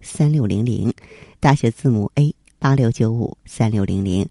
[0.00, 0.92] 三六零零，
[1.40, 4.28] 大写字母 A 八六九五三六零零。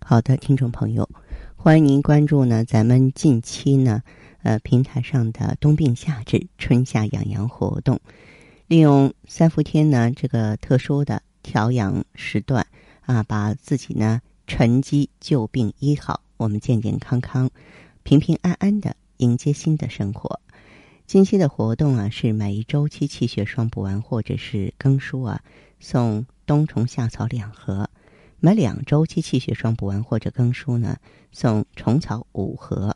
[0.00, 1.08] 好的，听众朋友，
[1.56, 4.02] 欢迎您关注呢，咱们近期呢，
[4.42, 8.00] 呃，平台上的冬病夏治、春夏养阳活动。
[8.66, 12.66] 利用三伏天呢这个特殊的调养时段
[13.02, 17.50] 啊，把自己呢沉积旧病医好，我们健健康康、
[18.02, 20.40] 平平安安的迎接新的生活。
[21.08, 25.40] 近期的活动啊，是买一周期气血双补丸或者是更舒啊，
[25.80, 27.86] 送冬虫夏草两盒；
[28.40, 30.98] 买两周期气血双补丸或者更舒呢，
[31.32, 32.94] 送虫草五盒。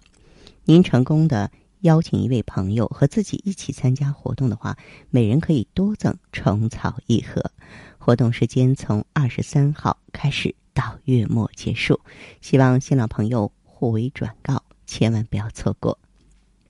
[0.64, 1.50] 您成功的。
[1.80, 4.76] 邀请一位朋友和自己一起参加活动的话，
[5.10, 7.50] 每人可以多赠虫草一盒。
[7.98, 11.98] 活动时间从二十三号开始到月末结束，
[12.40, 15.98] 希望新老朋友互为转告，千万不要错过。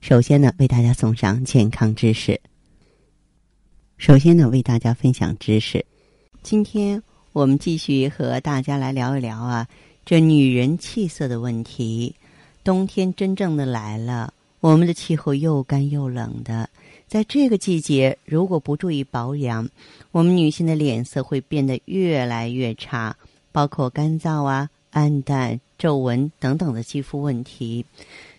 [0.03, 2.37] 首先呢，为大家送上健康知识。
[3.95, 5.85] 首先呢，为大家分享知识。
[6.41, 7.01] 今天
[7.31, 9.65] 我们继续和大家来聊一聊啊，
[10.03, 12.13] 这女人气色的问题。
[12.65, 14.33] 冬天真正的来了。
[14.59, 16.69] 我们的气候又干又冷的，
[17.07, 19.69] 在这个季节，如果不注意保养，
[20.11, 23.15] 我们女性的脸色会变得越来越差，
[23.53, 27.85] 包括干燥啊、暗淡、皱纹等等的肌肤问题。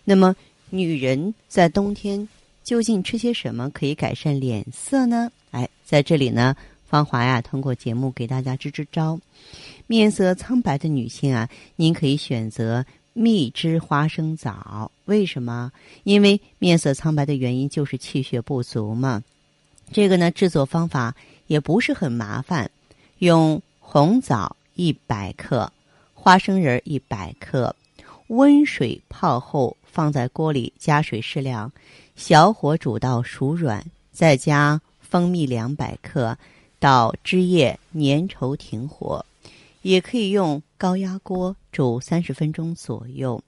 [0.03, 0.35] 那么，
[0.75, 2.27] 女人在冬天
[2.63, 5.31] 究竟吃些什么可以改善脸色呢？
[5.51, 9.19] 哎，在这里呢，芳华呀，通过节目给大家支支招。
[9.87, 12.85] 面色苍白的女性啊，您可以选择。
[13.17, 15.71] 蜜汁花生枣，为什么？
[16.03, 19.23] 因为面色苍白的原因就是气血不足嘛。
[19.93, 21.15] 这个呢，制作方法
[21.47, 22.69] 也不是很麻烦，
[23.19, 25.71] 用红枣一百克，
[26.13, 27.73] 花生仁一百克，
[28.27, 31.71] 温水泡后放在锅里，加水适量，
[32.17, 36.37] 小火煮到熟软，再加蜂蜜两百克，
[36.81, 39.25] 到汁液粘稠停火。
[39.83, 43.41] 也可以用高压锅煮三十分钟左右。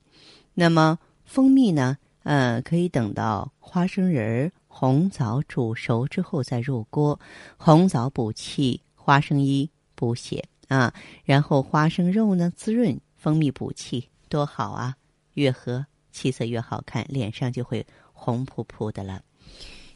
[0.53, 1.97] 那么蜂蜜呢？
[2.23, 7.19] 呃，可以等到花生仁、红枣煮熟之后再入锅。
[7.57, 10.93] 红枣补气，花生衣补血啊。
[11.25, 14.95] 然后花生肉呢滋润，蜂蜜补气，多好啊！
[15.33, 15.85] 越喝
[16.17, 19.21] 气色越好看，脸上就会红扑扑的了。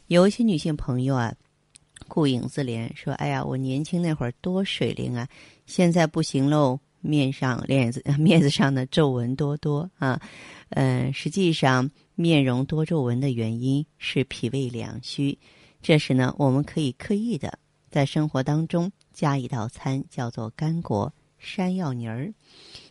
[0.06, 1.34] 有一些女性朋友啊。
[2.08, 5.26] 顾影自怜说：“哎呀，我年轻那会儿多水灵啊，
[5.66, 10.20] 现在不行喽，面上脸子 面子上的皱纹多多啊。
[10.70, 15.38] 嗯，实际上面容多皱纹的原因是脾胃两虚。
[15.80, 17.56] 这时呢，我们可以刻意的
[17.88, 22.34] 在生活当中加一道餐，叫做干果山药泥儿，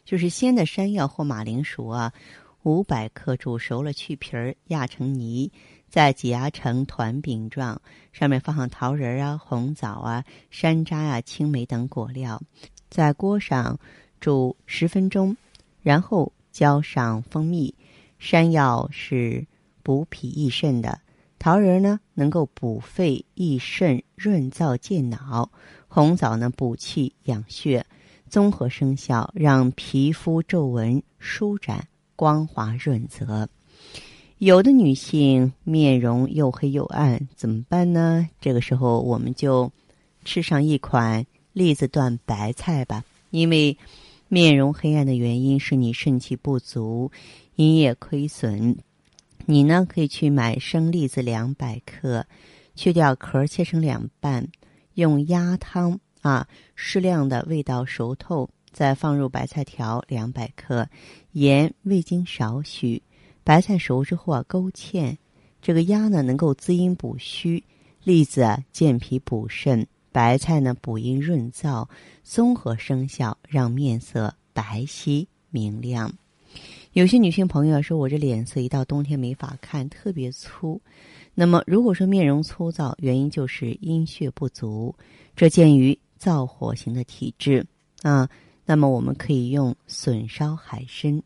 [0.06, 2.12] 就是鲜的山药或马铃薯啊，
[2.64, 5.52] 五百克煮熟了去皮儿，压成泥。”
[5.92, 7.82] 再挤压成团饼状，
[8.14, 12.42] 上面放上桃仁啊、红枣啊、山楂啊、青梅等果料，
[12.90, 13.78] 在锅上
[14.22, 15.36] 煮十分钟，
[15.82, 17.76] 然后浇上蜂蜜。
[18.20, 19.46] 山药是
[19.84, 21.02] 补脾益肾的，
[21.38, 25.52] 桃仁呢能够补肺益肾、润燥健脑，
[25.90, 27.86] 红枣呢补气养血，
[28.30, 31.86] 综合生效，让皮肤皱纹舒展、
[32.22, 33.50] 光滑润泽。
[34.38, 38.30] 有的女性面容又黑又暗，怎么办呢？
[38.40, 39.72] 这个时候我们就
[40.24, 43.04] 吃上一款栗子段白菜吧。
[43.31, 43.76] 因为
[44.28, 47.12] 面容黑暗的原因是你肾气不足，
[47.56, 48.78] 阴液亏损。
[49.48, 52.24] 你呢可以去买生栗子两百克，
[52.76, 54.48] 去掉壳，切成两半，
[54.94, 60.88] 用鸭汤啊适量的味道熟透，再放入白菜条两百克，
[61.31, 63.01] 盐、味精少许。
[63.44, 65.18] 白菜熟之后啊，勾芡。
[65.62, 67.62] 这个鸭呢，能够滋阴补虚；
[68.03, 71.88] 栗子啊，健脾补肾；白菜呢，补阴润燥，
[72.23, 76.12] 综合生效，让面色白皙明亮。
[76.94, 80.81] 有些女性朋友说：“我这脸色一到冬天没法看，特别粗。”
[81.33, 84.94] 那么，如果说面容粗糙，原因就是阴血不足。
[85.35, 87.65] 这鉴于燥火型的体质
[88.01, 88.27] 啊，
[88.71, 91.21] 那么我们可以用笋烧海参。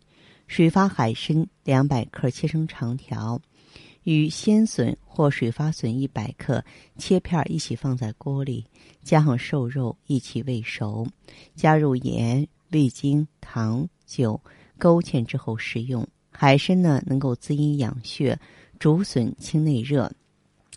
[0.47, 3.39] 水发海参两百克，切成长条，
[4.01, 6.65] 与鲜笋或水发笋一百克
[6.97, 8.65] 切片一起放在锅里，
[9.03, 11.07] 加上瘦肉一起煨熟，
[11.55, 14.41] 加入盐、味精、糖、酒，
[14.79, 16.03] 勾芡之后食用。
[16.31, 18.39] 海参呢，能够滋阴养血、
[18.79, 20.11] 竹笋清内热，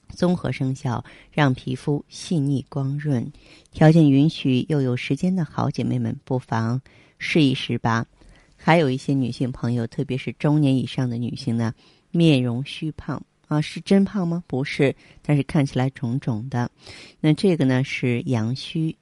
[0.08, 3.32] 综合生效，让皮肤细腻光润。
[3.72, 6.80] 条件允许又有时间的好姐妹们，不妨
[7.18, 8.06] 试一试吧。
[8.56, 11.72] 还有一些女性朋友，特别是中年以上的女性呢，
[12.10, 14.42] 面容虚胖啊，是真胖吗？
[14.46, 16.70] 不是，但是看起来肿肿的。
[17.20, 18.96] 那这个呢是阳虚，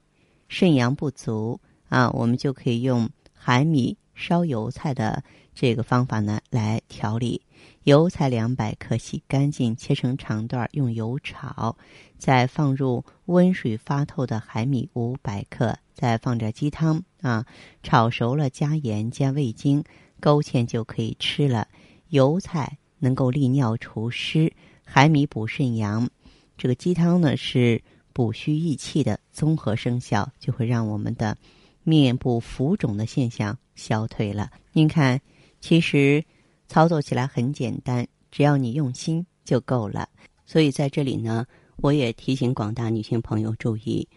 [0.47, 5.23] 肾阳不足啊，我们就可以用海米烧油菜的。
[5.59, 7.41] 这个方法呢，来调理
[7.87, 11.77] 油菜两百克，洗干净，切成长段，用油炒，
[12.17, 17.45] 再放入温水发透的海米五百克，再放点鸡汤啊，
[17.83, 19.81] 炒熟了加盐加味精，
[20.19, 21.65] 勾芡就可以吃了。
[22.09, 24.51] 油菜能够利尿除湿，
[24.83, 26.09] 海米补肾阳，
[26.57, 27.81] 这个鸡汤呢是
[28.11, 31.37] 补虚益气的综合生效，就会让我们的
[31.83, 34.51] 面部浮肿的现象消退了。
[34.73, 35.21] 您看。
[35.59, 36.23] 其实，
[36.67, 40.07] 操作起来很简单，只要你用心就够了。
[40.45, 41.45] 所以在这里呢，
[41.77, 44.07] 我也提醒广大女性朋友注意：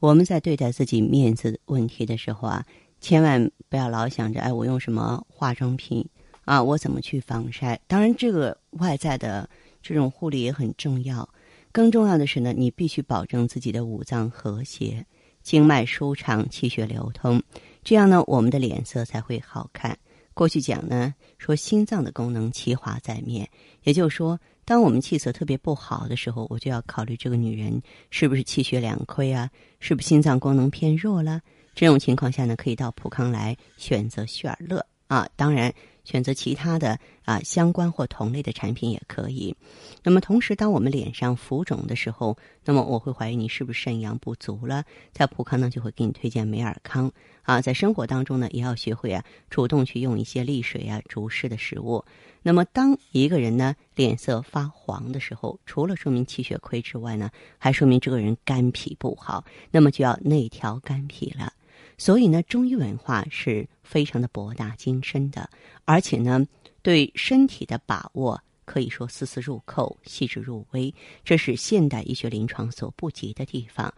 [0.00, 2.64] 我们在对待自己面子问题的时候啊，
[3.00, 6.06] 千万不要老想着，哎，我用什么化妆品
[6.44, 7.80] 啊，我怎么去防晒？
[7.86, 9.48] 当然，这个外在的
[9.82, 11.28] 这种护理也很重要。
[11.70, 15.04] 更重要的是呢，你必须保证自己的五脏和谐、
[15.42, 17.42] 经脉舒畅、气血流通，
[17.84, 19.98] 这样呢，我们的脸色才会好看。
[20.38, 23.50] 过去讲呢，说心脏的功能其华在面，
[23.82, 27.82] 也就是说，当我们气色特别不好的时候，我就要考虑这个女人
[28.12, 29.50] 是不是气血两亏啊，
[29.80, 31.40] 是不是心脏功能偏弱了？
[31.74, 35.74] 这种情况下呢，可以到普康来选择旭尔乐啊，当然。
[36.08, 39.54] 选择其他的啊相关或同类的产品也可以。
[40.02, 42.34] 那么同时，当我们脸上浮肿的时候，
[42.64, 44.82] 那么我会怀疑你是不是肾阳不足了。
[45.12, 47.12] 在普康呢，就会给你推荐美尔康
[47.42, 47.60] 啊。
[47.60, 52.02] 在生活当中呢，也要学会啊主动去用一些利水啊除湿的食物。
[52.42, 61.52] 那么当一个人呢脸色发黄的时候，除了说明气血亏之外呢，还说明这个人肝脾不好，那么就要内调肝脾了。
[61.98, 65.50] 所以呢，中医文化是非常的博大精深的，
[65.84, 66.46] 而且呢，
[66.80, 73.92] 对身体的把握可以说丝丝入扣、细致入微，这是现代医学临床所不及的地方。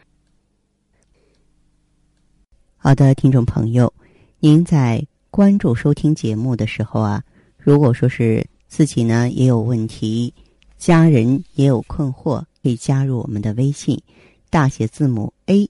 [2.78, 3.92] 好的，听众朋友，
[4.38, 7.22] 您在关注收听节目的时候啊，
[7.58, 10.32] 如果说是自己呢也有问题，
[10.78, 14.02] 家人也有困惑，可以加入我们的微信，
[14.48, 15.68] 大写字母 A。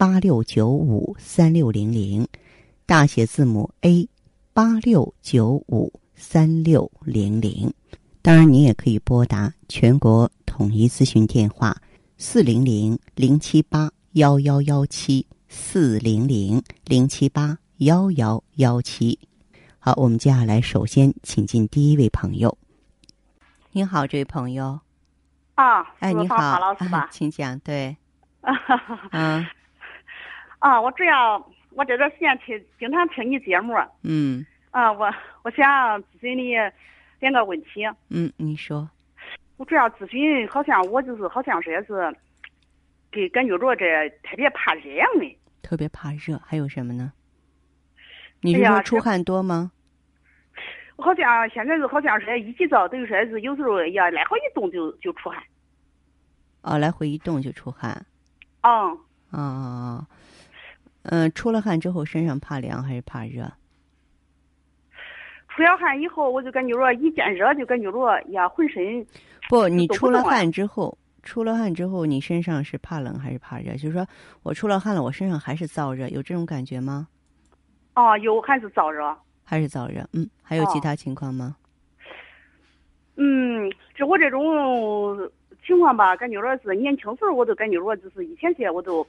[0.00, 2.26] 八六九五三六零零，
[2.86, 4.08] 大写字母 A，
[4.54, 7.70] 八六九五三六零零。
[8.22, 11.76] 当然，你也可以拨打全国统一咨询电话
[12.16, 19.18] 四零零零七八幺幺幺七四零零零七八幺幺幺七。
[19.78, 22.56] 好，我们接下来首先请进第一位朋友。
[23.72, 24.80] 您好，这位朋友。
[25.56, 27.58] 啊，哎，你好，老师吧，请讲。
[27.58, 27.94] 对，
[29.12, 29.44] 嗯。
[30.60, 33.74] 啊，我主要我这段时间听经常听你节目。
[34.02, 34.46] 嗯。
[34.70, 35.12] 啊，我
[35.42, 35.66] 我想
[36.04, 36.54] 咨询你
[37.18, 37.84] 两个问题。
[38.08, 38.88] 嗯，你说。
[39.56, 42.16] 我主要咨询，好像我就是好像是也是，
[43.10, 45.38] 给感觉着这特别怕热样的。
[45.60, 47.12] 特别怕热，还有什么呢？
[48.40, 49.72] 你是说出汗多吗？
[50.96, 55.42] 我好像现在是好像是一急躁，等于说是有时候呀，来回一动就就出汗。
[56.62, 58.06] 哦，来回一动就出汗。
[58.60, 58.98] 嗯。
[59.30, 60.06] 哦。
[61.02, 63.50] 嗯，出了汗之后身上怕凉还是怕热？
[65.48, 69.04] 出了汗以后，我就感觉着一见热就感觉着呀，浑身
[69.48, 73.72] 不，你出了汗之后，出了汗之后，你身上是怕冷还是怕热？
[73.72, 74.06] 就是说
[74.42, 77.08] 我出了汗了，我身上还是燥热，有这种感觉吗？
[77.94, 79.16] 哦，有还是燥热？
[79.42, 80.06] 还是燥热？
[80.12, 81.56] 嗯，还有其他情况吗？
[83.16, 85.18] 嗯，就我这种
[85.66, 89.06] 情况吧，感觉着是年轻时候我都感觉着就是以前些我都。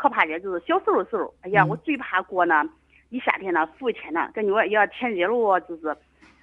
[0.00, 2.64] 可怕的，就是小时候时候，哎呀，我最怕过呢，
[3.10, 5.94] 一夏天呢，伏天呢，感觉哎呀天热了，就是，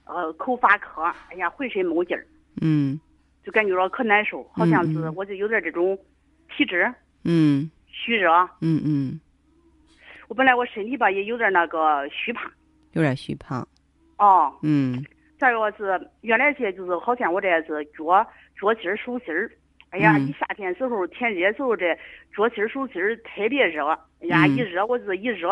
[0.06, 2.24] 呃，口发渴，哎呀，浑身没劲儿，
[2.62, 3.00] 嗯，
[3.44, 5.98] 就感觉着可难受，好像是我就有点这种
[6.56, 9.20] 体质，嗯，虚热，嗯嗯，
[10.28, 12.52] 我本来我身体吧也有点那个虚胖，
[12.92, 13.68] 有点虚胖，
[14.20, 15.04] 哦，嗯，
[15.40, 18.24] 再一个是原来些就是好像我这是脚
[18.62, 19.50] 脚心儿手心儿。
[19.98, 21.98] 哎呀，一夏天时候天热时候，这
[22.36, 23.88] 脚心手心特别热。
[24.22, 25.50] 哎呀，一热我是一热，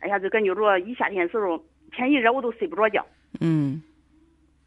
[0.00, 1.56] 哎呀，就感觉着一夏天时候
[1.92, 3.06] 天一热我都睡不着觉。
[3.40, 3.80] 嗯。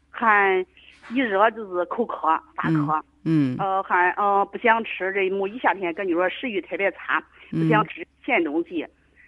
[0.08, 0.64] 还
[1.10, 8.86] 一热就是口渴发渴，嗯呃还呃不想吃这木一夏天感觉说食欲特别差，不想吃咸东西，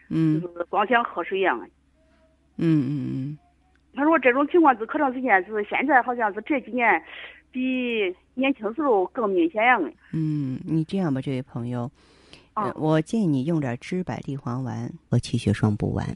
[0.09, 1.61] 嗯就是光想喝水样。
[2.57, 3.39] 嗯嗯
[3.95, 7.03] 他说这种情况是可长时间是现在好像是这几年
[7.51, 9.91] 比年轻时候更明显样的。
[10.13, 11.91] 嗯，你这样吧，这位朋友，
[12.55, 16.07] 呃啊我建议你用点知柏地黄丸和气血双补丸。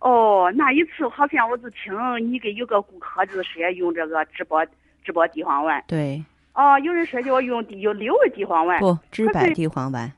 [0.00, 1.92] 哦，那一次好像我就听
[2.30, 4.64] 你给有个顾客就是说用这个知柏
[5.02, 5.82] 知柏地黄丸。
[5.88, 6.24] 对，
[6.54, 8.78] 哦，有人说叫我用地有六味地黄丸。
[8.80, 10.12] 不，知柏地黄丸，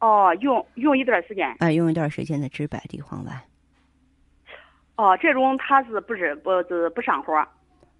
[0.00, 1.54] 哦，用用一段时间。
[1.58, 3.40] 哎，用一段时间的知柏地黄丸
[4.96, 7.46] 哦，这种它是不是不是不上火？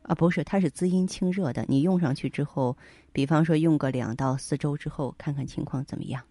[0.09, 1.65] 啊，不是，它是滋阴清热的。
[1.69, 2.77] 你用上去之后，
[3.13, 6.23] 比方说用个两到四周之后，看看情况怎么样。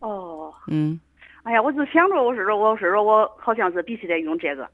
[0.00, 0.98] 哦，嗯
[1.42, 4.68] 哎呀，我就想着我是说我是说我好像是必须得用这个。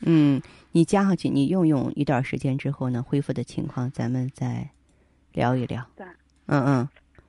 [0.00, 0.42] 嗯，
[0.72, 4.68] 你加上去，你用用一段时间之后呢，恢复的情况咱们再
[5.32, 5.86] 聊一聊。
[5.96, 6.04] 对。
[6.46, 6.88] 嗯嗯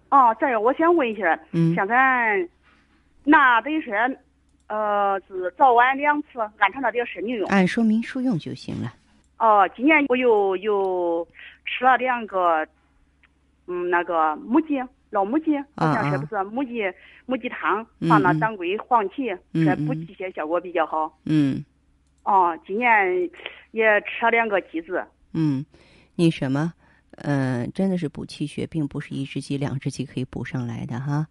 [0.10, 2.50] 哦，再有我想问一下，嗯，像咱
[3.24, 3.94] 那等于说，
[4.68, 7.48] 呃，是早晚两次，按照那点顺序用。
[7.50, 8.92] 按说明书用就行了。
[9.42, 11.28] 哦，今年我又又
[11.66, 12.64] 吃了两个，
[13.66, 14.80] 嗯，那个母鸡
[15.10, 16.84] 老母鸡，好像是啊不是母鸡
[17.26, 21.18] 母鸡汤嗯放了嗯当归、黄芪，嗯说补嗯气血效果比较好。
[21.26, 21.66] 嗯
[22.24, 22.88] 哦，今年
[23.72, 25.04] 也吃了两个鸡子。
[25.34, 25.66] 嗯，
[26.14, 26.72] 你什么？
[27.24, 31.28] 嗯、真的是补气血，并不是一只鸡、两只鸡可以补上来的哈。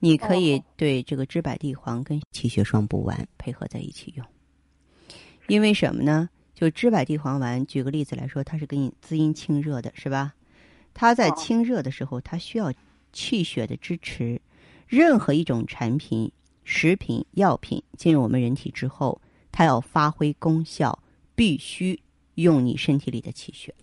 [0.00, 4.26] 你可以哦对这个知柏地黄跟气血双补丸配合在一起用，
[5.46, 6.28] 因为什么呢？
[6.62, 10.32] 就知柏地黄丸，举个例子来说，它是给你滋阴清热的，是吧？
[10.94, 12.72] 它在哦清热的时候，它需要
[13.12, 14.40] 气血的支持。
[14.86, 16.30] 任何一种产品、
[16.62, 21.02] 食品、药品进入我们人体之后，它要发挥功效，
[21.34, 22.00] 必须
[22.36, 23.74] 用你身体里的气血。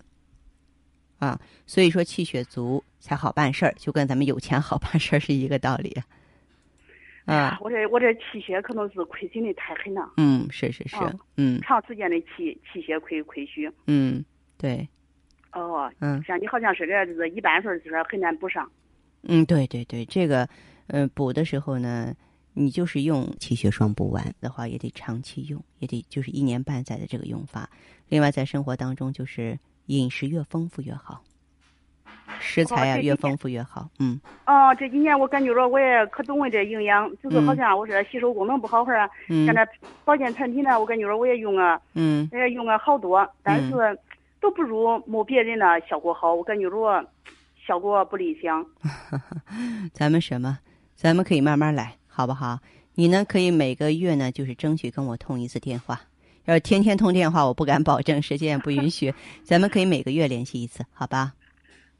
[1.17, 5.89] 啊，所以说气血足才好办事儿，就跟咱们有钱好办事儿是一个道理。
[5.89, 6.05] 啊，
[7.61, 13.71] 我这我这气血可能是亏损的太狠了，嗯，是是是哦，嗯长时间的气气血亏亏虚。
[13.87, 14.23] 嗯，
[14.57, 14.87] 对，
[15.51, 18.69] 哦，嗯像你好像是这就是一般分就是很难补上。
[19.23, 20.47] 嗯，对对对，这个，
[20.87, 22.15] 呃，补的时候呢，
[22.53, 27.69] 你就是用气血双补丸的话，也得长期用，也得就是一年半载的这个用法。
[28.07, 31.21] 另外，在生活当中，就是饮食越丰富越好，
[32.39, 33.87] 食材呀、哦这一点越丰富越好。
[33.99, 39.61] 嗯哦，这几年我感觉着我也可懂了这营养，就是好像我说吸收功能不好哈儿，嗯像这
[40.05, 43.99] 保健产品呢，我感觉着我也用啊，嗯也用了好多，但是
[44.39, 47.05] 都不如没别人的效果好，我感觉着
[47.67, 48.65] 效果不理想。
[49.93, 50.59] 咱们什么？
[50.95, 52.59] 咱们可以慢慢来，好不好？
[52.95, 56.01] 你呢，可以每个月呢，就是争取跟我通一次电话。
[56.45, 59.13] 要是天天通电话，我不敢保证，时间也不允许。
[59.43, 61.33] 咱们可以每个月联系一次，好吧？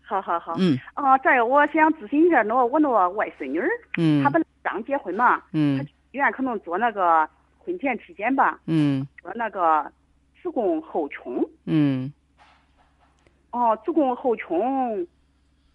[0.09, 0.55] 好好好。
[0.57, 9.91] 嗯哦，再有我想咨询一下，那我那个外孙女儿，嗯她本来刚结婚嘛，嗯她医院可能做那个婚前体检吧，嗯做那个
[10.41, 11.47] 子宫后穹。
[11.65, 12.11] 嗯，
[13.51, 15.07] 哦，子宫后穹。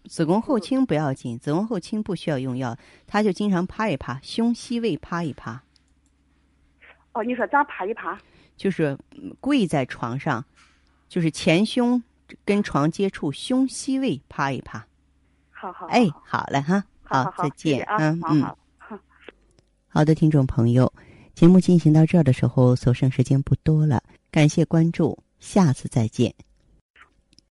[0.03, 2.77] 子宫后倾不要紧，子宫后倾不需要用药，
[3.07, 5.63] 她就经常趴一趴，胸膝位趴一趴，
[7.13, 8.19] 哦，你说咋趴一趴？
[8.55, 10.45] 就是嗯跪在床上，
[11.09, 12.01] 就是前胸
[12.45, 14.85] 跟床接触，胸膝位趴一趴。
[15.51, 15.85] 好好。
[15.87, 18.41] 哎，好了哈，好好好，再见啊，嗯嗯。
[18.41, 18.97] 好好。
[19.87, 20.91] 好的，听众朋友，
[21.33, 26.33] 节目进行到这儿的时候，所剩时间不多了，感谢关注，下次再见。